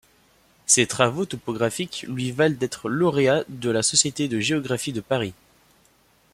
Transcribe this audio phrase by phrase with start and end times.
[0.65, 5.35] Ses travaux topographiques lui valent d'être lauréat de la Société de géographie de Paris.